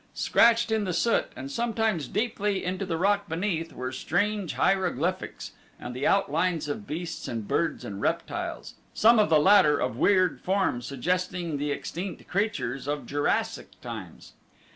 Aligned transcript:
Scratched 0.15 0.71
in 0.71 0.83
the 0.85 0.93
soot, 0.95 1.27
and 1.35 1.51
sometimes 1.51 2.07
deeply 2.07 2.63
into 2.63 2.87
the 2.87 2.97
rock 2.97 3.29
beneath, 3.29 3.71
were 3.71 3.91
strange 3.91 4.53
hieroglyphics 4.55 5.51
and 5.79 5.95
the 5.95 6.07
outlines 6.07 6.67
of 6.67 6.87
beasts 6.87 7.27
and 7.27 7.47
birds 7.47 7.85
and 7.85 8.01
reptiles, 8.01 8.73
some 8.95 9.19
of 9.19 9.29
the 9.29 9.37
latter 9.39 9.77
of 9.79 9.97
weird 9.97 10.41
form 10.41 10.81
suggesting 10.81 11.57
the 11.59 11.69
extinct 11.69 12.27
creatures 12.27 12.87
of 12.87 13.05
Jurassic 13.05 13.79
times. 13.79 14.33